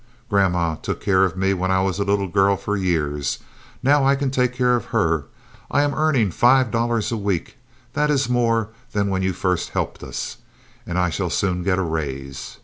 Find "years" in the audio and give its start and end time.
2.75-3.37